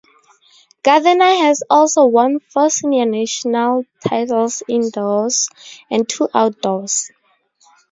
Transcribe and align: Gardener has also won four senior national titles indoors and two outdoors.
Gardener 0.81 1.43
has 1.45 1.61
also 1.69 2.05
won 2.05 2.39
four 2.39 2.71
senior 2.71 3.05
national 3.05 3.85
titles 4.03 4.63
indoors 4.67 5.47
and 5.91 6.09
two 6.09 6.27
outdoors. 6.33 7.11